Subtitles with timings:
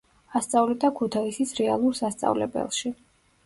[0.39, 2.97] ასწავლიდა ქუთაისის რეალურ სასწავლებელში.